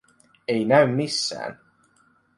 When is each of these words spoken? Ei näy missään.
Ei 0.47 0.61
näy 0.65 0.85
missään. 0.87 1.59